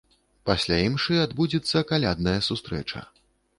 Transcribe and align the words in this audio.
Пасля 0.49 0.79
імшы 0.85 1.19
адбудзецца 1.25 1.85
калядная 1.93 2.37
сустрэча. 2.49 3.07